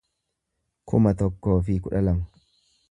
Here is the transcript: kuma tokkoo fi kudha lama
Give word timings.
kuma 0.91 1.13
tokkoo 1.21 1.61
fi 1.69 1.81
kudha 1.85 2.05
lama 2.09 2.45